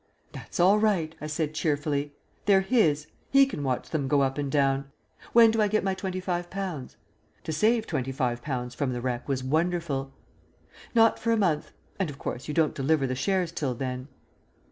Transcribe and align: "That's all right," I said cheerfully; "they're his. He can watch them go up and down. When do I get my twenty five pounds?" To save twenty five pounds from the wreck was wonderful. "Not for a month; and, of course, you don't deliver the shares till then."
"That's 0.31 0.59
all 0.59 0.79
right," 0.79 1.13
I 1.21 1.27
said 1.27 1.53
cheerfully; 1.53 2.15
"they're 2.47 2.61
his. 2.61 3.05
He 3.29 3.45
can 3.45 3.61
watch 3.63 3.91
them 3.91 4.07
go 4.07 4.21
up 4.21 4.39
and 4.39 4.51
down. 4.51 4.85
When 5.31 5.51
do 5.51 5.61
I 5.61 5.67
get 5.67 5.83
my 5.83 5.93
twenty 5.93 6.19
five 6.19 6.49
pounds?" 6.49 6.97
To 7.43 7.51
save 7.53 7.85
twenty 7.85 8.11
five 8.11 8.41
pounds 8.41 8.73
from 8.73 8.93
the 8.93 9.01
wreck 9.01 9.27
was 9.29 9.43
wonderful. 9.43 10.11
"Not 10.95 11.19
for 11.19 11.31
a 11.31 11.37
month; 11.37 11.71
and, 11.99 12.09
of 12.09 12.17
course, 12.17 12.47
you 12.47 12.53
don't 12.55 12.73
deliver 12.73 13.05
the 13.05 13.13
shares 13.13 13.51
till 13.51 13.75
then." 13.75 14.07